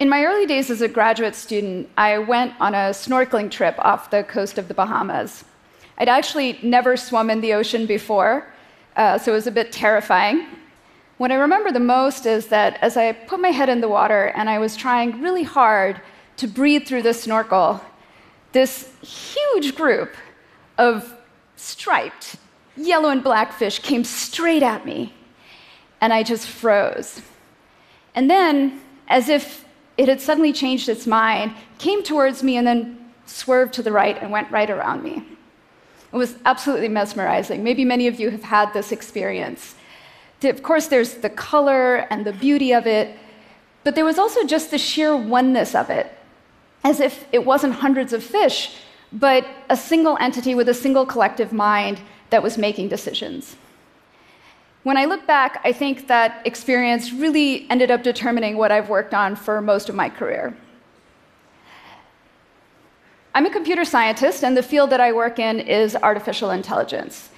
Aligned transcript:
In 0.00 0.08
my 0.08 0.24
early 0.24 0.46
days 0.46 0.70
as 0.70 0.80
a 0.80 0.88
graduate 0.88 1.34
student, 1.34 1.86
I 1.98 2.16
went 2.16 2.54
on 2.58 2.74
a 2.74 2.88
snorkeling 2.88 3.50
trip 3.50 3.74
off 3.78 4.08
the 4.08 4.24
coast 4.24 4.56
of 4.56 4.66
the 4.66 4.72
Bahamas. 4.72 5.44
I'd 5.98 6.08
actually 6.08 6.58
never 6.62 6.96
swum 6.96 7.28
in 7.28 7.42
the 7.42 7.52
ocean 7.52 7.84
before, 7.84 8.50
uh, 8.96 9.18
so 9.18 9.32
it 9.32 9.34
was 9.34 9.46
a 9.46 9.50
bit 9.50 9.72
terrifying. 9.72 10.46
What 11.18 11.30
I 11.30 11.34
remember 11.34 11.70
the 11.70 11.80
most 11.80 12.24
is 12.24 12.46
that 12.46 12.78
as 12.80 12.96
I 12.96 13.12
put 13.12 13.40
my 13.40 13.50
head 13.50 13.68
in 13.68 13.82
the 13.82 13.90
water 13.90 14.32
and 14.34 14.48
I 14.48 14.58
was 14.58 14.74
trying 14.74 15.20
really 15.20 15.42
hard 15.42 16.00
to 16.38 16.48
breathe 16.48 16.86
through 16.86 17.02
the 17.02 17.12
snorkel, 17.12 17.82
this 18.52 18.90
huge 19.02 19.74
group 19.74 20.14
of 20.78 21.14
striped 21.56 22.36
yellow 22.74 23.10
and 23.10 23.22
black 23.22 23.52
fish 23.52 23.80
came 23.80 24.04
straight 24.04 24.62
at 24.62 24.86
me, 24.86 25.12
and 26.00 26.10
I 26.10 26.22
just 26.22 26.48
froze. 26.48 27.20
And 28.14 28.30
then, 28.30 28.80
as 29.06 29.28
if 29.28 29.66
it 30.00 30.08
had 30.08 30.18
suddenly 30.18 30.50
changed 30.50 30.88
its 30.88 31.06
mind, 31.06 31.52
came 31.76 32.02
towards 32.02 32.42
me 32.42 32.56
and 32.56 32.66
then 32.66 32.98
swerved 33.26 33.74
to 33.74 33.82
the 33.82 33.92
right 33.92 34.16
and 34.22 34.30
went 34.32 34.50
right 34.50 34.70
around 34.70 35.02
me. 35.02 35.22
It 36.10 36.16
was 36.16 36.36
absolutely 36.46 36.88
mesmerizing. 36.88 37.62
Maybe 37.62 37.84
many 37.84 38.06
of 38.06 38.18
you 38.18 38.30
have 38.30 38.42
had 38.42 38.72
this 38.72 38.92
experience. 38.92 39.74
Of 40.42 40.62
course, 40.62 40.86
there's 40.86 41.16
the 41.16 41.28
color 41.28 42.06
and 42.10 42.24
the 42.24 42.32
beauty 42.32 42.72
of 42.72 42.86
it, 42.86 43.14
but 43.84 43.94
there 43.94 44.06
was 44.06 44.18
also 44.18 44.42
just 44.46 44.70
the 44.70 44.78
sheer 44.78 45.14
oneness 45.14 45.74
of 45.74 45.90
it, 45.90 46.10
as 46.82 46.98
if 46.98 47.26
it 47.30 47.44
wasn't 47.44 47.74
hundreds 47.74 48.14
of 48.14 48.24
fish, 48.24 48.76
but 49.12 49.46
a 49.68 49.76
single 49.76 50.16
entity 50.18 50.54
with 50.54 50.70
a 50.70 50.74
single 50.74 51.04
collective 51.04 51.52
mind 51.52 52.00
that 52.30 52.42
was 52.42 52.56
making 52.56 52.88
decisions. 52.88 53.56
When 54.82 54.96
I 54.96 55.04
look 55.04 55.26
back, 55.26 55.60
I 55.62 55.72
think 55.72 56.06
that 56.08 56.40
experience 56.46 57.12
really 57.12 57.68
ended 57.68 57.90
up 57.90 58.02
determining 58.02 58.56
what 58.56 58.72
I've 58.72 58.88
worked 58.88 59.12
on 59.12 59.36
for 59.36 59.60
most 59.60 59.90
of 59.90 59.94
my 59.94 60.08
career. 60.08 60.56
I'm 63.34 63.44
a 63.44 63.50
computer 63.50 63.84
scientist, 63.84 64.42
and 64.42 64.56
the 64.56 64.62
field 64.62 64.88
that 64.90 65.00
I 65.00 65.12
work 65.12 65.38
in 65.38 65.60
is 65.60 65.94
artificial 65.96 66.50
intelligence. 66.50 67.28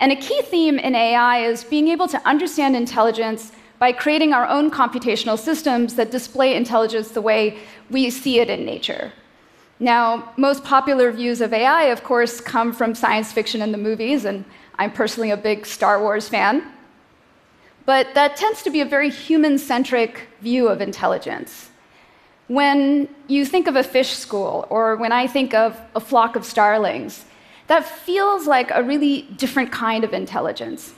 And 0.00 0.10
a 0.10 0.16
key 0.16 0.40
theme 0.42 0.78
in 0.78 0.94
AI 0.94 1.44
is 1.44 1.64
being 1.64 1.88
able 1.88 2.08
to 2.08 2.26
understand 2.26 2.74
intelligence 2.74 3.52
by 3.78 3.92
creating 3.92 4.32
our 4.32 4.46
own 4.46 4.70
computational 4.70 5.38
systems 5.38 5.96
that 5.96 6.10
display 6.10 6.56
intelligence 6.56 7.10
the 7.10 7.20
way 7.20 7.58
we 7.90 8.08
see 8.08 8.40
it 8.40 8.48
in 8.48 8.64
nature. 8.64 9.12
Now, 9.78 10.32
most 10.38 10.64
popular 10.64 11.12
views 11.12 11.42
of 11.42 11.52
AI, 11.52 11.84
of 11.84 12.02
course, 12.02 12.40
come 12.40 12.72
from 12.72 12.94
science 12.94 13.32
fiction 13.32 13.60
and 13.60 13.72
the 13.74 13.78
movies, 13.78 14.24
and 14.24 14.46
I'm 14.78 14.90
personally 14.90 15.30
a 15.30 15.36
big 15.36 15.66
Star 15.66 16.00
Wars 16.00 16.26
fan. 16.26 16.72
But 17.86 18.14
that 18.14 18.36
tends 18.36 18.62
to 18.64 18.70
be 18.70 18.80
a 18.80 18.84
very 18.84 19.08
human 19.08 19.58
centric 19.58 20.28
view 20.40 20.68
of 20.68 20.80
intelligence. 20.80 21.70
When 22.48 23.08
you 23.28 23.46
think 23.46 23.68
of 23.68 23.76
a 23.76 23.82
fish 23.82 24.10
school, 24.10 24.66
or 24.70 24.96
when 24.96 25.12
I 25.12 25.26
think 25.26 25.54
of 25.54 25.80
a 25.94 26.00
flock 26.00 26.36
of 26.36 26.44
starlings, 26.44 27.24
that 27.68 27.84
feels 27.84 28.46
like 28.46 28.70
a 28.72 28.82
really 28.82 29.22
different 29.36 29.72
kind 29.72 30.04
of 30.04 30.12
intelligence. 30.12 30.94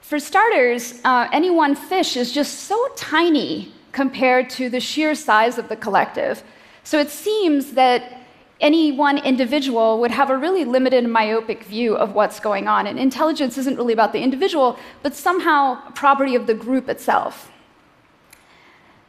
For 0.00 0.18
starters, 0.18 1.00
uh, 1.04 1.28
any 1.32 1.50
one 1.50 1.74
fish 1.74 2.16
is 2.16 2.32
just 2.32 2.60
so 2.60 2.88
tiny 2.96 3.72
compared 3.92 4.48
to 4.50 4.70
the 4.70 4.80
sheer 4.80 5.14
size 5.14 5.58
of 5.58 5.68
the 5.68 5.76
collective. 5.76 6.42
So 6.82 6.98
it 6.98 7.10
seems 7.10 7.72
that 7.72 8.17
any 8.60 8.90
one 8.90 9.18
individual 9.18 10.00
would 10.00 10.10
have 10.10 10.30
a 10.30 10.36
really 10.36 10.64
limited 10.64 11.06
myopic 11.06 11.62
view 11.64 11.96
of 11.96 12.14
what's 12.14 12.40
going 12.40 12.66
on. 12.66 12.86
And 12.86 12.98
intelligence 12.98 13.56
isn't 13.56 13.76
really 13.76 13.92
about 13.92 14.12
the 14.12 14.20
individual, 14.20 14.78
but 15.02 15.14
somehow 15.14 15.80
a 15.86 15.92
property 15.92 16.34
of 16.34 16.46
the 16.46 16.54
group 16.54 16.88
itself. 16.88 17.52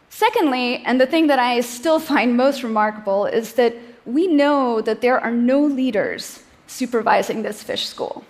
Secondly, 0.09 0.83
and 0.85 0.99
the 0.99 1.07
thing 1.07 1.27
that 1.27 1.39
I 1.39 1.61
still 1.61 1.99
find 2.11 2.37
most 2.37 2.63
remarkable, 2.63 3.25
is 3.25 3.53
that 3.53 3.75
we 4.05 4.27
know 4.27 4.81
that 4.81 5.01
there 5.01 5.19
are 5.19 5.31
no 5.31 5.61
leaders 5.61 6.43
supervising 6.67 7.41
this 7.41 7.63
fish 7.63 7.87
school. 7.87 8.23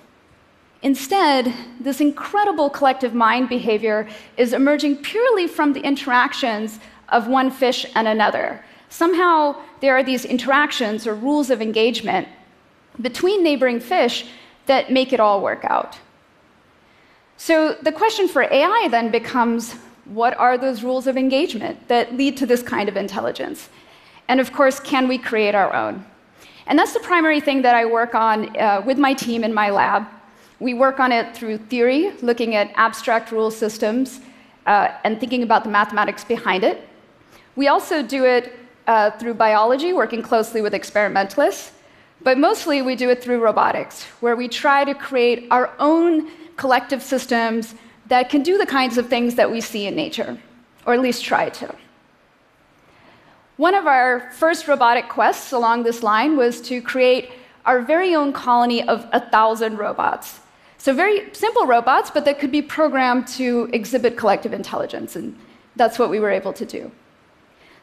Instead, 0.81 1.53
this 1.79 1.99
incredible 1.99 2.69
collective 2.69 3.13
mind 3.13 3.49
behavior 3.49 4.07
is 4.37 4.53
emerging 4.53 4.97
purely 4.97 5.45
from 5.45 5.73
the 5.73 5.81
interactions 5.81 6.79
of 7.09 7.27
one 7.27 7.51
fish 7.51 7.85
and 7.95 8.07
another. 8.07 8.63
Somehow, 8.89 9.55
there 9.81 9.95
are 9.95 10.03
these 10.03 10.25
interactions 10.25 11.05
or 11.05 11.13
rules 11.13 11.49
of 11.49 11.61
engagement 11.61 12.27
between 12.99 13.43
neighboring 13.43 13.79
fish 13.79 14.25
that 14.65 14.91
make 14.91 15.13
it 15.13 15.19
all 15.19 15.41
work 15.41 15.63
out. 15.65 15.97
So, 17.37 17.73
the 17.81 17.91
question 17.91 18.27
for 18.27 18.43
AI 18.43 18.87
then 18.91 19.11
becomes 19.11 19.75
what 20.05 20.37
are 20.37 20.57
those 20.57 20.83
rules 20.83 21.07
of 21.07 21.15
engagement 21.17 21.87
that 21.87 22.15
lead 22.15 22.35
to 22.37 22.45
this 22.45 22.63
kind 22.63 22.89
of 22.89 22.97
intelligence? 22.97 23.69
And 24.27 24.39
of 24.39 24.51
course, 24.51 24.79
can 24.79 25.07
we 25.07 25.17
create 25.17 25.55
our 25.55 25.73
own? 25.73 26.05
And 26.65 26.77
that's 26.77 26.93
the 26.93 26.99
primary 26.99 27.39
thing 27.39 27.61
that 27.61 27.75
I 27.75 27.85
work 27.85 28.13
on 28.13 28.55
uh, 28.57 28.81
with 28.85 28.97
my 28.97 29.13
team 29.13 29.43
in 29.43 29.53
my 29.53 29.69
lab. 29.69 30.05
We 30.59 30.73
work 30.73 30.99
on 30.99 31.11
it 31.11 31.35
through 31.35 31.57
theory, 31.57 32.11
looking 32.21 32.55
at 32.55 32.71
abstract 32.75 33.31
rule 33.31 33.49
systems 33.49 34.19
uh, 34.65 34.89
and 35.03 35.19
thinking 35.19 35.43
about 35.43 35.63
the 35.63 35.69
mathematics 35.69 36.23
behind 36.23 36.63
it. 36.63 36.87
We 37.55 37.67
also 37.67 38.03
do 38.03 38.25
it 38.25 38.53
uh, 38.89 39.11
through 39.11 39.35
biology, 39.35 39.93
working 39.93 40.23
closely 40.23 40.61
with 40.61 40.73
experimentalists. 40.73 41.71
But 42.21 42.39
mostly 42.39 42.81
we 42.81 42.95
do 42.95 43.09
it 43.11 43.23
through 43.23 43.39
robotics, 43.39 44.03
where 44.19 44.35
we 44.35 44.47
try 44.47 44.83
to 44.83 44.95
create 44.95 45.47
our 45.51 45.71
own 45.79 46.29
collective 46.57 47.03
systems 47.03 47.75
that 48.07 48.29
can 48.29 48.41
do 48.41 48.57
the 48.57 48.65
kinds 48.65 48.97
of 48.97 49.07
things 49.07 49.35
that 49.35 49.49
we 49.49 49.61
see 49.61 49.85
in 49.85 49.95
nature, 49.95 50.37
or 50.87 50.95
at 50.95 51.01
least 51.01 51.23
try 51.23 51.49
to. 51.49 51.73
One 53.57 53.75
of 53.75 53.85
our 53.85 54.31
first 54.31 54.67
robotic 54.67 55.07
quests 55.07 55.53
along 55.53 55.83
this 55.83 56.01
line 56.01 56.35
was 56.35 56.59
to 56.61 56.81
create 56.81 57.29
our 57.67 57.81
very 57.81 58.15
own 58.15 58.33
colony 58.33 58.81
of 58.87 59.07
a 59.11 59.19
thousand 59.19 59.77
robots. 59.77 60.39
So, 60.79 60.95
very 60.95 61.31
simple 61.33 61.67
robots, 61.67 62.09
but 62.09 62.25
that 62.25 62.39
could 62.39 62.51
be 62.51 62.63
programmed 62.63 63.27
to 63.39 63.69
exhibit 63.71 64.17
collective 64.17 64.53
intelligence, 64.53 65.15
and 65.15 65.37
that's 65.75 65.99
what 65.99 66.09
we 66.09 66.19
were 66.19 66.31
able 66.31 66.53
to 66.53 66.65
do. 66.65 66.91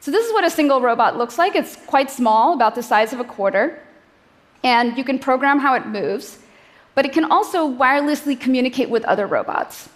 So, 0.00 0.10
this 0.10 0.26
is 0.26 0.32
what 0.32 0.44
a 0.44 0.50
single 0.50 0.80
robot 0.80 1.16
looks 1.16 1.38
like. 1.38 1.56
It's 1.56 1.76
quite 1.86 2.10
small, 2.10 2.54
about 2.54 2.74
the 2.74 2.82
size 2.82 3.12
of 3.12 3.20
a 3.20 3.24
quarter, 3.24 3.82
and 4.62 4.96
you 4.96 5.04
can 5.04 5.18
program 5.18 5.58
how 5.58 5.74
it 5.74 5.86
moves, 5.86 6.38
but 6.94 7.04
it 7.04 7.12
can 7.12 7.24
also 7.24 7.68
wirelessly 7.68 8.38
communicate 8.38 8.90
with 8.90 9.04
other 9.04 9.26
robots 9.26 9.88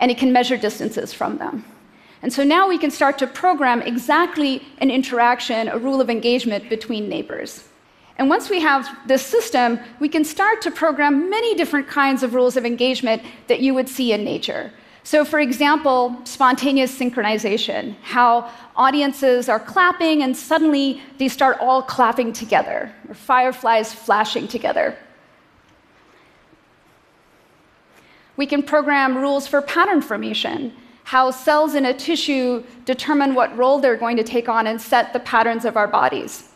and 0.00 0.10
it 0.10 0.18
can 0.18 0.32
measure 0.32 0.56
distances 0.56 1.12
from 1.12 1.38
them. 1.38 1.64
And 2.22 2.32
so 2.32 2.42
now 2.42 2.68
we 2.68 2.78
can 2.78 2.90
start 2.90 3.18
to 3.18 3.26
program 3.26 3.82
exactly 3.82 4.62
an 4.78 4.90
interaction, 4.90 5.68
a 5.68 5.78
rule 5.78 6.00
of 6.00 6.10
engagement 6.10 6.68
between 6.68 7.08
neighbors. 7.08 7.64
And 8.18 8.28
once 8.30 8.48
we 8.48 8.60
have 8.60 8.88
this 9.06 9.24
system, 9.24 9.78
we 10.00 10.08
can 10.08 10.24
start 10.24 10.62
to 10.62 10.70
program 10.70 11.28
many 11.28 11.54
different 11.54 11.86
kinds 11.86 12.22
of 12.22 12.34
rules 12.34 12.56
of 12.56 12.64
engagement 12.64 13.22
that 13.48 13.60
you 13.60 13.74
would 13.74 13.88
see 13.88 14.12
in 14.12 14.24
nature. 14.24 14.72
So, 15.06 15.24
for 15.24 15.38
example, 15.38 16.20
spontaneous 16.24 16.92
synchronization, 16.98 17.94
how 18.02 18.50
audiences 18.74 19.48
are 19.48 19.60
clapping 19.60 20.24
and 20.24 20.36
suddenly 20.36 21.00
they 21.18 21.28
start 21.28 21.58
all 21.60 21.80
clapping 21.80 22.32
together, 22.32 22.92
or 23.08 23.14
fireflies 23.14 23.94
flashing 23.94 24.48
together. 24.48 24.98
We 28.36 28.46
can 28.46 28.64
program 28.64 29.16
rules 29.16 29.46
for 29.46 29.62
pattern 29.62 30.02
formation, 30.02 30.72
how 31.04 31.30
cells 31.30 31.76
in 31.76 31.86
a 31.86 31.94
tissue 31.94 32.64
determine 32.84 33.36
what 33.36 33.56
role 33.56 33.78
they're 33.78 33.96
going 33.96 34.16
to 34.16 34.24
take 34.24 34.48
on 34.48 34.66
and 34.66 34.82
set 34.82 35.12
the 35.12 35.20
patterns 35.20 35.64
of 35.64 35.76
our 35.76 35.86
bodies. 35.86 36.48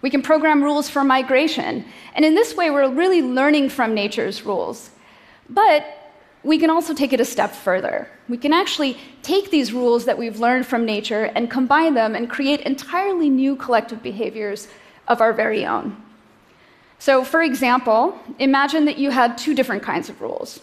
We 0.00 0.10
can 0.10 0.22
program 0.22 0.62
rules 0.62 0.88
for 0.88 1.02
migration. 1.02 1.84
And 2.14 2.24
in 2.24 2.36
this 2.36 2.54
way, 2.54 2.70
we're 2.70 2.88
really 2.88 3.20
learning 3.20 3.70
from 3.70 3.94
nature's 3.94 4.46
rules. 4.46 4.90
But 5.50 5.98
we 6.44 6.58
can 6.58 6.70
also 6.70 6.92
take 6.92 7.12
it 7.12 7.20
a 7.20 7.24
step 7.24 7.52
further. 7.52 8.08
We 8.28 8.36
can 8.36 8.52
actually 8.52 8.96
take 9.22 9.50
these 9.50 9.72
rules 9.72 10.04
that 10.06 10.18
we've 10.18 10.40
learned 10.40 10.66
from 10.66 10.84
nature 10.84 11.24
and 11.34 11.50
combine 11.50 11.94
them 11.94 12.14
and 12.14 12.28
create 12.28 12.60
entirely 12.62 13.30
new 13.30 13.54
collective 13.54 14.02
behaviors 14.02 14.68
of 15.06 15.20
our 15.20 15.32
very 15.32 15.64
own. 15.64 15.96
So, 16.98 17.24
for 17.24 17.42
example, 17.42 18.16
imagine 18.38 18.84
that 18.84 18.98
you 18.98 19.10
had 19.10 19.36
two 19.36 19.54
different 19.54 19.82
kinds 19.82 20.08
of 20.08 20.20
rules. 20.20 20.60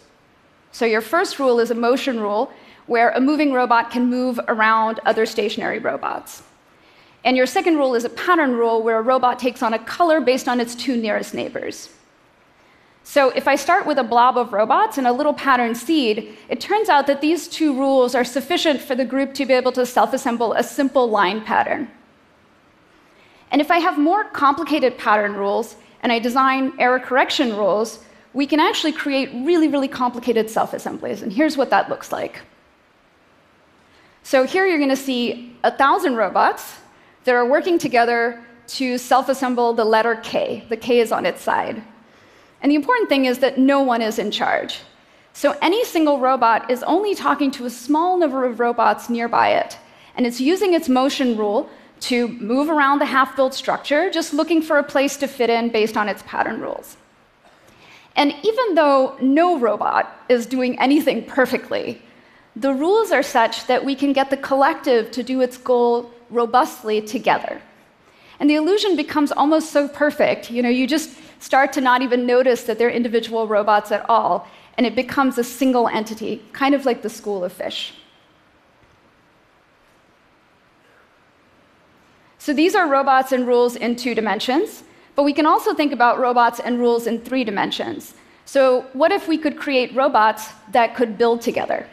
So, 0.72 0.86
your 0.86 1.02
first 1.02 1.40
rule 1.40 1.60
is 1.60 1.72
a 1.72 1.76
motion 1.76 2.20
rule, 2.20 2.52
where 2.86 3.12
a 3.12 3.22
moving 3.22 3.54
robot 3.54 3.92
can 3.92 4.10
move 4.10 4.40
around 4.48 5.00
other 5.06 5.26
stationary 5.26 5.80
robots. 5.80 6.42
And 7.24 7.38
your 7.38 7.46
second 7.46 7.76
rule 7.78 7.94
is 7.94 8.06
a 8.06 8.10
pattern 8.10 8.54
rule, 8.54 8.82
where 8.82 9.00
a 9.00 9.02
robot 9.02 9.38
takes 9.38 9.62
on 9.62 9.74
a 9.74 9.80
color 9.80 10.22
based 10.22 10.48
on 10.48 10.60
its 10.60 10.76
two 10.76 10.98
nearest 10.98 11.34
neighbors. 11.34 11.90
So, 13.10 13.32
if 13.32 13.48
I 13.48 13.56
start 13.56 13.88
with 13.88 13.98
a 13.98 14.04
blob 14.04 14.38
of 14.38 14.54
robots 14.54 15.00
and 15.00 15.08
a 15.08 15.12
little 15.12 15.34
pattern 15.34 15.74
seed, 15.74 16.38
it 16.48 16.62
turns 16.62 16.90
out 16.90 17.08
that 17.08 17.22
these 17.22 17.48
two 17.48 17.74
rules 17.76 18.14
are 18.14 18.24
sufficient 18.24 18.80
for 18.80 18.94
the 18.94 19.04
group 19.04 19.34
to 19.34 19.48
be 19.48 19.54
able 19.56 19.72
to 19.72 19.84
self 19.84 20.14
assemble 20.14 20.54
a 20.54 20.62
simple 20.62 21.10
line 21.10 21.44
pattern. 21.44 21.90
And 23.50 23.62
if 23.62 23.72
I 23.72 23.80
have 23.80 23.98
more 23.98 24.26
complicated 24.26 24.96
pattern 25.00 25.34
rules, 25.34 25.76
and 26.04 26.12
I 26.12 26.20
design 26.20 26.74
error 26.78 27.00
correction 27.00 27.58
rules, 27.58 27.98
we 28.34 28.46
can 28.46 28.60
actually 28.60 28.92
create 28.92 29.32
really, 29.34 29.70
really 29.70 29.88
complicated 29.88 30.48
self 30.48 30.74
assemblies. 30.74 31.24
And 31.24 31.34
here's 31.34 31.58
what 31.58 31.72
that 31.72 31.90
looks 31.90 32.12
like. 32.12 32.42
So 34.22 34.46
here 34.46 34.68
you're 34.68 34.78
going 34.78 34.98
to 35.02 35.06
see 35.10 35.58
a 35.64 35.72
thousand 35.72 36.16
robots 36.16 36.78
that 37.24 37.34
are 37.34 37.48
working 37.48 37.80
together 37.80 38.40
to 38.78 39.00
self 39.00 39.30
assemble 39.30 39.74
the 39.74 39.84
letter 39.84 40.18
K. 40.18 40.64
The 40.70 40.78
K 40.78 41.00
is 41.00 41.12
on 41.12 41.26
its 41.26 41.42
side. 41.42 41.82
And 42.62 42.72
the 42.72 42.76
important 42.76 43.10
thing 43.10 43.26
is 43.26 43.40
that 43.40 43.58
no 43.58 43.82
one 43.82 44.02
is 44.02 44.20
in 44.20 44.32
charge. 44.32 44.80
So 45.34 45.58
any 45.62 45.86
single 45.86 46.20
robot 46.20 46.70
is 46.70 46.84
only 46.84 47.16
talking 47.16 47.52
to 47.52 47.66
a 47.66 47.70
small 47.70 48.18
number 48.18 48.46
of 48.46 48.60
robots 48.60 49.10
nearby 49.10 49.50
it. 49.52 49.78
And 50.16 50.26
it's 50.28 50.42
using 50.42 50.74
its 50.74 50.90
motion 50.90 51.38
rule 51.38 51.70
to 52.02 52.28
move 52.28 52.70
around 52.70 53.00
the 53.00 53.06
half 53.06 53.36
built 53.36 53.54
structure, 53.54 54.10
just 54.10 54.34
looking 54.34 54.62
for 54.62 54.78
a 54.78 54.84
place 54.84 55.18
to 55.18 55.28
fit 55.28 55.50
in 55.50 55.70
based 55.70 55.96
on 55.96 56.10
its 56.10 56.24
pattern 56.26 56.60
rules. 56.60 56.98
And 58.16 58.34
even 58.44 58.76
though 58.76 59.16
no 59.22 59.58
robot 59.58 60.26
is 60.28 60.46
doing 60.46 60.80
anything 60.80 61.24
perfectly, 61.26 62.02
the 62.56 62.74
rules 62.74 63.12
are 63.12 63.24
such 63.24 63.68
that 63.68 63.86
we 63.86 63.96
can 63.96 64.12
get 64.12 64.30
the 64.30 64.38
collective 64.38 65.12
to 65.12 65.24
do 65.24 65.40
its 65.42 65.58
goal 65.58 66.12
robustly 66.30 67.02
together. 67.02 67.62
And 68.40 68.50
the 68.50 68.56
illusion 68.56 68.96
becomes 68.96 69.32
almost 69.32 69.72
so 69.72 69.88
perfect, 69.88 70.52
you 70.52 70.62
know, 70.62 70.70
you 70.70 70.88
just 70.88 71.10
start 71.40 71.74
to 71.74 71.82
not 71.82 72.02
even 72.02 72.26
notice 72.26 72.64
that 72.64 72.78
they're 72.78 72.90
individual 72.90 73.48
robots 73.48 73.92
at 73.92 74.08
all, 74.10 74.48
and 74.78 74.86
it 74.86 74.96
becomes 74.96 75.38
a 75.38 75.44
single 75.44 75.88
entity, 75.88 76.42
kind 76.54 76.76
of 76.76 76.86
like 76.86 77.02
the 77.02 77.10
school 77.10 77.44
of 77.44 77.52
fish. 77.52 77.94
So 82.38 82.54
these 82.54 82.76
are 82.76 82.88
robots 82.88 83.32
and 83.32 83.46
rules 83.46 83.76
in 83.76 83.96
two 83.96 84.16
dimensions, 84.16 84.84
but 85.16 85.24
we 85.24 85.34
can 85.34 85.46
also 85.46 85.74
think 85.74 85.92
about 85.92 86.20
robots 86.20 86.60
and 86.60 86.80
rules 86.80 87.08
in 87.08 87.20
three 87.20 87.44
dimensions. 87.44 88.14
So, 88.46 88.86
what 88.94 89.12
if 89.12 89.28
we 89.28 89.38
could 89.38 89.58
create 89.58 89.94
robots 89.94 90.50
that 90.72 90.96
could 90.96 91.18
build 91.18 91.42
together? 91.42 91.86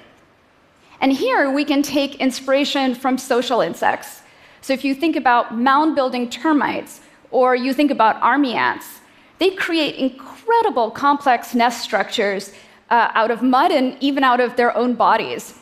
And 1.00 1.12
here 1.12 1.50
we 1.50 1.64
can 1.64 1.82
take 1.82 2.14
inspiration 2.14 2.94
from 2.94 3.18
social 3.18 3.60
insects. 3.60 4.22
So, 4.62 4.72
if 4.72 4.82
you 4.84 4.94
think 4.94 5.16
about 5.16 5.54
mound 5.54 5.96
building 5.96 6.30
termites, 6.30 7.00
or 7.30 7.54
you 7.54 7.74
think 7.74 7.90
about 7.90 8.16
army 8.22 8.54
ants, 8.54 9.00
they 9.38 9.50
create 9.50 9.96
incredible 9.96 10.90
complex 10.90 11.54
nest 11.54 11.82
structures 11.82 12.52
uh, 12.90 13.10
out 13.14 13.30
of 13.30 13.42
mud 13.42 13.72
and 13.72 13.96
even 14.00 14.24
out 14.24 14.40
of 14.40 14.56
their 14.56 14.76
own 14.76 14.94
bodies. 14.94 15.54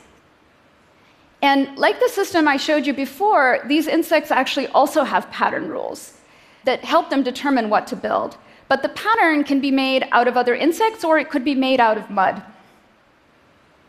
And 1.43 1.77
like 1.77 2.01
the 2.01 2.09
system 2.09 2.49
I 2.49 2.57
showed 2.57 2.87
you 2.87 2.95
before, 2.95 3.61
these 3.67 3.87
insects 3.87 4.31
actually 4.31 4.69
also 4.69 5.05
have 5.05 5.31
pattern 5.31 5.69
rules 5.69 6.19
that 6.65 6.85
help 6.85 7.11
them 7.11 7.23
determine 7.23 7.69
what 7.69 7.87
to 7.89 7.97
build. 7.97 8.37
But 8.69 8.83
the 8.83 8.89
pattern 8.89 9.45
can 9.45 9.61
be 9.61 9.71
made 9.71 10.07
out 10.11 10.27
of 10.27 10.37
other 10.37 10.55
insects 10.55 11.05
or 11.05 11.19
it 11.19 11.29
could 11.29 11.45
be 11.45 11.55
made 11.55 11.81
out 11.81 11.99
of 11.99 12.09
mud. 12.09 12.43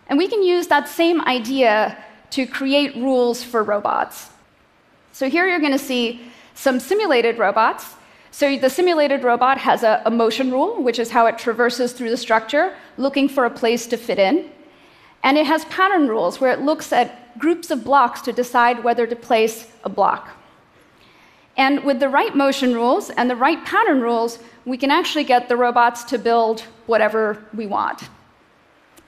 And 0.08 0.18
we 0.18 0.28
can 0.28 0.44
use 0.44 0.68
that 0.68 0.88
same 0.90 1.22
idea 1.22 1.98
to 2.32 2.46
create 2.46 2.96
rules 2.96 3.44
for 3.44 3.64
robots. 3.64 4.30
So 5.14 5.30
here 5.30 5.48
you're 5.48 5.60
going 5.60 5.72
to 5.72 5.80
see 5.80 6.22
some 6.54 6.80
simulated 6.80 7.38
robots 7.38 7.96
so 8.36 8.58
the 8.58 8.70
simulated 8.70 9.24
robot 9.24 9.58
has 9.60 9.82
a, 9.84 10.02
a, 10.04 10.12
motion 10.12 10.52
rule, 10.52 10.84
which 10.84 11.00
is 11.00 11.10
how 11.10 11.26
it 11.26 11.38
traverses 11.38 11.94
through 11.94 12.10
the 12.10 12.18
structure, 12.18 12.76
looking 12.98 13.30
for 13.30 13.46
a 13.46 13.50
place 13.50 13.88
to 13.88 13.96
fit 13.96 14.20
in. 14.20 14.52
And 15.24 15.38
it 15.38 15.46
has 15.46 15.64
pattern 15.66 16.10
rules, 16.10 16.42
where 16.42 16.52
it 16.52 16.60
looks 16.60 16.92
at 16.92 17.40
groups 17.40 17.72
of 17.72 17.86
blocks 17.86 18.20
to 18.24 18.34
decide 18.34 18.84
whether 18.84 19.08
to 19.08 19.16
place 19.16 19.72
a 19.86 19.90
block. 19.90 20.32
And 21.56 21.82
with 21.86 22.02
the 22.02 22.10
right 22.10 22.36
motion 22.36 22.74
rules 22.74 23.10
and 23.10 23.30
the 23.30 23.38
right 23.38 23.64
pattern 23.64 24.02
rules, 24.02 24.40
we 24.66 24.76
can 24.76 24.92
actually 24.92 25.24
get 25.24 25.48
the 25.48 25.56
robots 25.56 26.04
to 26.04 26.18
build 26.18 26.60
whatever 26.88 27.42
we 27.54 27.68
want. 27.68 28.10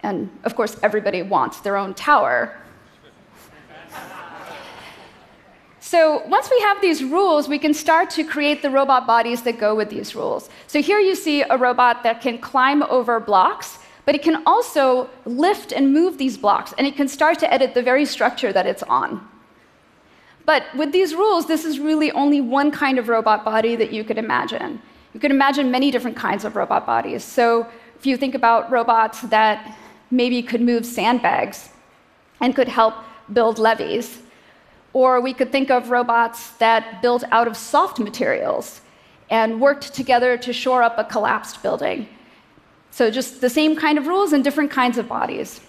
And 0.03 0.29
of 0.45 0.55
course, 0.55 0.77
everybody 0.81 1.21
wants 1.21 1.59
their 1.59 1.75
own 1.75 1.95
tower, 1.95 2.55
So 5.87 6.21
once 6.27 6.49
we 6.51 6.59
have 6.59 6.81
these 6.81 7.01
rules, 7.01 7.47
we 7.47 7.57
can 7.57 7.73
start 7.73 8.09
to 8.09 8.25
create 8.25 8.61
the 8.61 8.69
robot 8.69 9.07
bodies 9.07 9.43
that 9.43 9.57
go 9.57 9.73
with 9.73 9.89
these 9.89 10.15
rules. 10.15 10.49
So 10.67 10.81
here 10.81 10.99
you 10.99 11.15
see 11.15 11.43
a 11.43 11.57
robot 11.57 12.03
that 12.03 12.19
can 12.19 12.39
climb 12.39 12.83
over 12.83 13.21
blocks, 13.21 13.79
but 14.03 14.13
it 14.13 14.21
can 14.21 14.43
also 14.45 15.09
lift 15.23 15.71
and 15.71 15.93
move 15.93 16.17
these 16.17 16.37
blocks, 16.37 16.73
and 16.77 16.85
it 16.85 16.97
can 16.97 17.07
start 17.07 17.39
to 17.39 17.53
edit 17.53 17.73
the 17.73 17.81
very 17.81 18.03
structure 18.03 18.51
that 18.51 18.65
it's 18.67 18.83
on. 18.83 19.25
But 20.45 20.63
with 20.75 20.91
these 20.91 21.15
rules, 21.15 21.45
this 21.45 21.63
is 21.63 21.79
really 21.79 22.11
only 22.11 22.41
one 22.41 22.69
kind 22.69 22.99
of 22.99 23.07
robot 23.07 23.45
body 23.45 23.77
that 23.77 23.93
you 23.93 24.03
could 24.03 24.17
imagine. 24.17 24.81
You 25.13 25.21
could 25.21 25.31
imagine 25.31 25.71
many 25.71 25.89
different 25.89 26.17
kinds 26.17 26.43
of 26.43 26.57
robot 26.57 26.85
bodies. 26.85 27.23
So 27.23 27.65
if 27.97 28.05
you 28.05 28.17
think 28.17 28.35
about 28.35 28.69
robots 28.69 29.21
that 29.21 29.77
maybe 30.11 30.43
could 30.43 30.59
move 30.59 30.85
sandbags 30.85 31.69
and 32.41 32.53
could 32.53 32.67
help 32.67 32.93
build 33.31 33.57
levees, 33.57 34.19
or 34.97 35.21
we 35.21 35.31
could 35.31 35.51
think 35.51 35.69
of 35.69 35.91
robots 35.91 36.39
that 36.57 37.03
built 37.03 37.23
out 37.31 37.47
of 37.47 37.55
soft 37.55 37.99
materials 37.99 38.81
and 39.29 39.61
worked 39.61 39.93
together 39.93 40.31
to 40.39 40.51
shore 40.51 40.81
up 40.81 40.97
a 40.97 41.03
collapsed 41.03 41.61
building. 41.61 42.07
So, 42.89 43.11
just 43.11 43.39
the 43.39 43.49
same 43.59 43.75
kind 43.75 43.99
of 43.99 44.07
rules 44.07 44.33
and 44.33 44.43
different 44.43 44.71
kinds 44.71 44.97
of 44.97 45.07
bodies. 45.07 45.61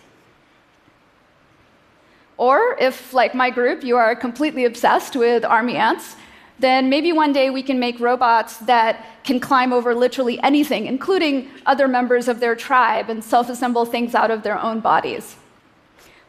Or 2.38 2.74
if, 2.80 3.12
like 3.12 3.34
my 3.34 3.50
group, 3.50 3.84
you 3.84 3.96
are 3.98 4.16
completely 4.16 4.64
obsessed 4.64 5.14
with 5.14 5.44
army 5.44 5.76
ants, 5.76 6.16
then 6.58 6.88
maybe 6.88 7.12
one 7.12 7.34
day 7.34 7.50
we 7.50 7.62
can 7.62 7.78
make 7.78 8.00
robots 8.00 8.56
that 8.72 9.04
can 9.24 9.40
climb 9.40 9.74
over 9.74 9.94
literally 9.94 10.40
anything, 10.42 10.86
including 10.86 11.50
other 11.66 11.86
members 11.86 12.28
of 12.28 12.40
their 12.40 12.56
tribe, 12.56 13.10
and 13.10 13.22
self 13.22 13.50
assemble 13.50 13.84
things 13.84 14.14
out 14.14 14.30
of 14.30 14.42
their 14.42 14.58
own 14.58 14.80
bodies. 14.80 15.36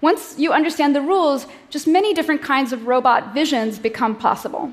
Once 0.02 0.36
you 0.38 0.54
understand 0.54 0.96
the 0.96 1.02
rules, 1.02 1.46
just 1.70 1.88
many 1.88 2.14
different 2.14 2.42
kinds 2.42 2.72
of 2.72 2.88
robot 2.88 3.34
visions 3.34 3.78
become 3.78 4.16
possible. 4.16 4.72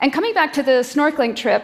And 0.00 0.12
coming 0.12 0.34
back 0.34 0.52
to 0.54 0.62
the 0.62 0.82
snorkeling 0.82 1.34
trip, 1.34 1.62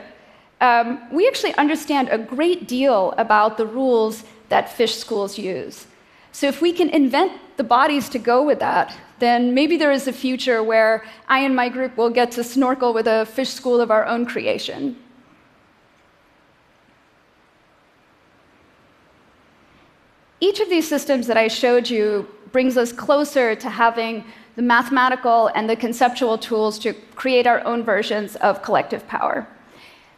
um, 0.61 1.00
we 1.12 1.29
actually 1.29 1.55
understand 1.55 2.09
a 2.09 2.19
great 2.19 2.67
deal 2.67 3.12
about 3.19 3.59
the 3.59 3.67
rules 3.67 4.25
that 4.49 4.73
fish 4.73 4.97
schools 4.97 5.38
use. 5.38 5.87
So 6.32 6.47
if 6.47 6.62
we 6.62 6.73
can 6.73 6.88
invent 6.88 7.32
the 7.56 7.64
bodies 7.64 8.09
to 8.11 8.19
go 8.19 8.44
with 8.44 8.61
that, 8.61 8.97
then 9.19 9.55
maybe 9.55 9.76
there 9.76 9.91
is 9.91 10.06
a 10.06 10.12
future 10.12 10.62
where 10.62 11.05
I 11.26 11.41
and 11.41 11.55
my 11.55 11.69
group 11.69 11.97
will 11.97 12.11
get 12.11 12.31
to 12.32 12.44
snorkel 12.44 12.94
with 12.94 13.06
a 13.06 13.26
fish 13.26 13.50
school 13.50 13.81
of 13.81 13.91
our 13.91 14.06
own 14.06 14.25
creation. 14.25 14.97
Each 20.40 20.61
of 20.61 20.71
these 20.71 20.88
systems 20.88 21.26
that 21.26 21.37
I 21.37 21.49
showed 21.49 21.90
you 21.90 22.28
brings 22.52 22.76
us 22.76 22.92
closer 22.92 23.57
to 23.57 23.68
having 23.68 24.25
the 24.54 24.62
mathematical 24.62 25.49
and 25.49 25.68
the 25.68 25.75
conceptual 25.75 26.38
tools 26.38 26.78
to 26.80 26.92
create 27.16 27.47
our 27.47 27.64
own 27.64 27.83
versions 27.83 28.37
of 28.37 28.62
collective 28.62 29.07
power. 29.09 29.49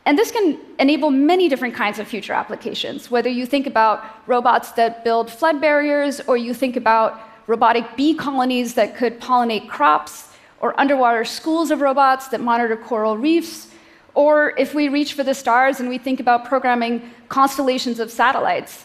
And 0.04 0.18
this 0.18 0.30
can 0.30 0.58
enable 0.78 1.10
many 1.10 1.48
different 1.48 1.74
kinds 1.74 1.98
of 1.98 2.06
future 2.06 2.34
applications, 2.34 3.10
whether 3.10 3.30
you 3.30 3.46
think 3.46 3.66
about 3.66 4.04
robots 4.26 4.72
that 4.72 5.04
build 5.04 5.30
flood 5.30 5.60
barriers, 5.60 6.20
or 6.26 6.36
you 6.36 6.52
think 6.52 6.76
about 6.76 7.20
robotic 7.46 7.96
bee 7.96 8.14
colonies 8.14 8.74
that 8.74 8.96
could 8.96 9.20
pollinate 9.20 9.68
crops, 9.68 10.28
or 10.60 10.78
underwater 10.78 11.24
schools 11.24 11.70
of 11.70 11.80
robots 11.80 12.28
that 12.28 12.40
monitor 12.40 12.76
coral 12.76 13.16
reefs, 13.16 13.68
or 14.14 14.54
if 14.58 14.74
we 14.74 14.88
reach 14.88 15.14
for 15.14 15.24
the 15.24 15.34
stars 15.34 15.80
and 15.80 15.88
we 15.88 15.96
think 15.96 16.20
about 16.20 16.44
programming 16.44 17.10
constellations 17.28 17.98
of 17.98 18.10
satellites 18.10 18.84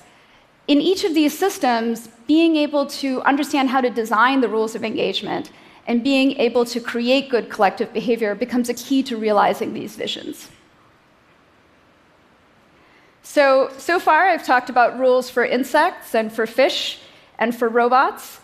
in 0.67 0.81
each 0.81 1.03
of 1.03 1.13
these 1.13 1.37
systems, 1.37 2.09
being 2.27 2.55
able 2.55 2.87
to 2.87 3.21
understand 3.21 3.69
how 3.69 3.81
to 3.81 3.89
design 3.89 4.41
the 4.41 4.49
rules 4.49 4.75
of 4.75 4.83
engagement 4.83 5.51
and 5.87 6.03
being 6.03 6.31
able 6.37 6.65
to 6.65 6.79
create 6.79 7.29
good 7.29 7.49
collective 7.49 7.93
behavior 7.93 8.33
becomes 8.33 8.69
a 8.69 8.73
key 8.73 9.03
to 9.03 9.15
realizing 9.17 9.73
these 9.73 9.95
visions. 9.95 10.49
So, 13.21 13.71
so 13.77 13.99
far 13.99 14.27
I've 14.27 14.45
talked 14.45 14.69
about 14.69 14.99
rules 14.99 15.29
for 15.29 15.45
insects 15.45 16.15
and 16.15 16.31
for 16.31 16.47
fish 16.47 16.99
and 17.37 17.55
for 17.55 17.69
robots. 17.69 18.39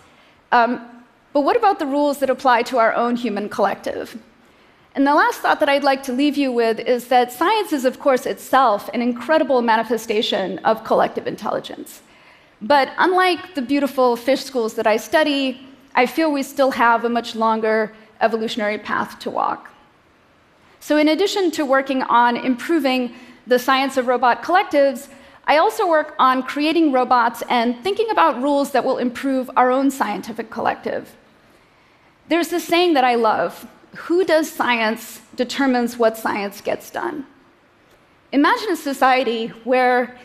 Um, 0.51 0.85
but 1.33 1.41
what 1.41 1.55
about 1.55 1.79
the 1.79 1.85
rules 1.85 2.19
that 2.19 2.29
apply 2.29 2.63
to 2.63 2.77
our 2.77 2.93
own 2.93 3.15
human 3.15 3.49
collective? 3.49 4.21
And 4.93 5.07
the 5.07 5.15
last 5.15 5.39
thought 5.39 5.59
that 5.61 5.69
I'd 5.69 5.83
like 5.83 6.03
to 6.03 6.11
leave 6.11 6.35
you 6.35 6.51
with 6.51 6.79
is 6.79 7.07
that 7.07 7.31
science 7.31 7.71
is, 7.71 7.85
of 7.85 7.99
course, 7.99 8.25
itself 8.25 8.89
an 8.93 9.01
incredible 9.01 9.61
manifestation 9.61 10.59
of 10.59 10.83
collective 10.83 11.27
intelligence. 11.27 12.01
But 12.61 12.91
unlike 12.97 13.55
the 13.55 13.61
beautiful 13.61 14.15
fish 14.15 14.43
schools 14.43 14.75
that 14.75 14.85
I 14.85 14.97
study, 14.97 15.67
I 15.95 16.05
feel 16.05 16.31
we 16.31 16.43
still 16.43 16.71
have 16.71 17.03
a 17.03 17.09
much 17.09 17.35
longer 17.35 17.93
evolutionary 18.21 18.77
path 18.77 19.19
to 19.19 19.29
walk. 19.29 19.71
So, 20.79 20.97
in 20.97 21.09
addition 21.09 21.51
to 21.51 21.65
working 21.65 22.03
on 22.03 22.37
improving 22.37 23.13
the 23.47 23.59
science 23.59 23.97
of 23.97 24.07
robot 24.07 24.43
collectives, 24.43 25.09
I 25.45 25.57
also 25.57 25.87
work 25.87 26.15
on 26.19 26.43
creating 26.43 26.91
robots 26.91 27.43
and 27.49 27.81
thinking 27.83 28.09
about 28.11 28.41
rules 28.41 28.71
that 28.71 28.85
will 28.85 28.97
improve 28.97 29.49
our 29.55 29.71
own 29.71 29.89
scientific 29.91 30.49
collective. 30.49 31.15
There's 32.29 32.49
this 32.49 32.65
saying 32.65 32.93
that 32.93 33.03
I 33.03 33.15
love 33.15 33.67
who 33.95 34.23
does 34.23 34.49
science 34.49 35.21
determines 35.35 35.97
what 35.97 36.17
science 36.17 36.61
gets 36.61 36.89
done. 36.89 37.25
Imagine 38.31 38.71
a 38.71 38.75
society 38.77 39.47
where 39.65 40.17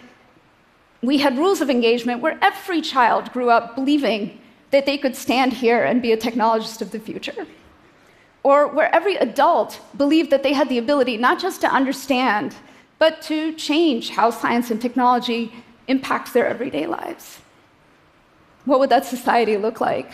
we 1.02 1.18
had 1.18 1.38
rules 1.38 1.60
of 1.60 1.70
engagement 1.70 2.20
where 2.20 2.38
every 2.42 2.80
child 2.80 3.32
grew 3.32 3.50
up 3.50 3.74
believing 3.74 4.40
that 4.70 4.86
they 4.86 4.98
could 4.98 5.14
stand 5.14 5.52
here 5.52 5.84
and 5.84 6.02
be 6.02 6.12
a 6.12 6.16
technologist 6.16 6.80
of 6.82 6.90
the 6.90 6.98
future. 6.98 7.46
Or 8.42 8.68
where 8.68 8.94
every 8.94 9.16
adult 9.16 9.80
believed 9.96 10.30
that 10.30 10.42
they 10.42 10.52
had 10.52 10.68
the 10.68 10.78
ability 10.78 11.16
not 11.16 11.38
just 11.38 11.60
to 11.62 11.68
understand, 11.68 12.54
but 12.98 13.20
to 13.22 13.52
change 13.54 14.10
how 14.10 14.30
science 14.30 14.70
and 14.70 14.80
technology 14.80 15.52
impacts 15.88 16.32
their 16.32 16.46
everyday 16.46 16.86
lives. 16.86 17.40
What 18.64 18.80
would 18.80 18.90
that 18.90 19.04
society 19.04 19.56
look 19.56 19.80
like? 19.80 20.10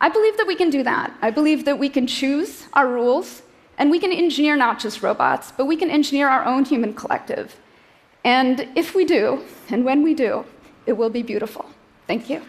I 0.00 0.08
believe 0.08 0.36
that 0.36 0.46
we 0.46 0.56
can 0.56 0.70
do 0.70 0.82
that. 0.82 1.16
I 1.22 1.30
believe 1.30 1.64
that 1.64 1.78
we 1.78 1.88
can 1.88 2.08
choose 2.08 2.66
our 2.72 2.88
rules 2.88 3.42
and 3.78 3.90
we 3.90 4.00
can 4.00 4.10
engineer 4.10 4.56
not 4.56 4.80
just 4.80 5.02
robots, 5.02 5.52
but 5.56 5.66
we 5.66 5.76
can 5.76 5.90
engineer 5.90 6.28
our 6.28 6.44
own 6.44 6.64
human 6.64 6.92
collective. 6.94 7.56
And 8.24 8.68
if 8.76 8.94
we 8.94 9.04
do, 9.04 9.42
and 9.68 9.84
when 9.84 10.02
we 10.02 10.14
do, 10.14 10.44
it 10.86 10.92
will 10.92 11.10
be 11.10 11.22
beautiful. 11.22 11.66
Thank 12.06 12.30
you. 12.30 12.42